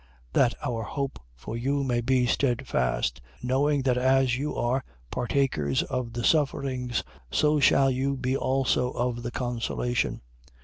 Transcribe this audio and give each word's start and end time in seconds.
1:7. 0.33 0.33
That 0.33 0.55
our 0.65 0.81
hope 0.81 1.19
for 1.35 1.55
you 1.55 1.83
may 1.83 2.01
be 2.01 2.25
steadfast: 2.25 3.21
knowing 3.43 3.83
that 3.83 3.99
as 3.99 4.35
you 4.35 4.55
are 4.55 4.83
partakers 5.11 5.83
of 5.83 6.13
the 6.13 6.23
sufferings, 6.23 7.03
so 7.31 7.59
shall 7.59 7.91
you 7.91 8.17
be 8.17 8.35
also 8.35 8.89
of 8.93 9.21
the 9.21 9.29
consolation. 9.29 10.21